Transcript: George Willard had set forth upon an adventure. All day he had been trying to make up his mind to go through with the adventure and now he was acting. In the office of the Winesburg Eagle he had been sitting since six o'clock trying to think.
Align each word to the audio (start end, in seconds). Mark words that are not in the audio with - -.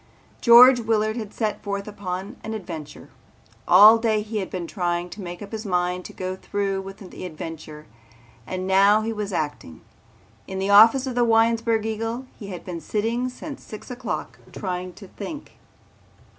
George 0.41 0.79
Willard 0.79 1.15
had 1.15 1.31
set 1.31 1.61
forth 1.61 1.87
upon 1.87 2.35
an 2.43 2.55
adventure. 2.55 3.11
All 3.67 3.99
day 3.99 4.23
he 4.23 4.37
had 4.39 4.49
been 4.49 4.65
trying 4.65 5.11
to 5.11 5.21
make 5.21 5.43
up 5.43 5.51
his 5.51 5.63
mind 5.63 6.05
to 6.05 6.11
go 6.11 6.35
through 6.35 6.81
with 6.81 6.97
the 7.11 7.23
adventure 7.23 7.85
and 8.47 8.65
now 8.65 9.03
he 9.03 9.13
was 9.13 9.31
acting. 9.31 9.81
In 10.47 10.57
the 10.57 10.71
office 10.71 11.05
of 11.05 11.13
the 11.13 11.23
Winesburg 11.23 11.85
Eagle 11.85 12.25
he 12.39 12.47
had 12.47 12.65
been 12.65 12.81
sitting 12.81 13.29
since 13.29 13.63
six 13.63 13.91
o'clock 13.91 14.39
trying 14.53 14.93
to 14.93 15.07
think. 15.07 15.59